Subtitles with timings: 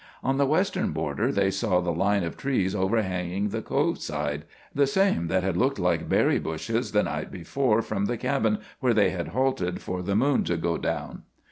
[0.23, 4.87] On the western border they saw the line of trees overhanging the Cove side the
[4.87, 9.11] same that had looked like berry bushes the night before from the cabin where they
[9.11, 11.21] had halted for the moon to go down.